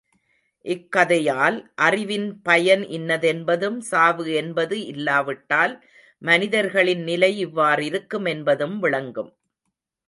[0.65, 1.57] இக் கதையால்
[1.81, 5.75] அறிவின் பயன் இன்னதென்பதும், சாவு என்பது இல்லாவிட்டால்
[6.21, 9.31] மனிதர்களின் நிலை இவ்வாறிருக்கும் என்பதும் விளங்கும்.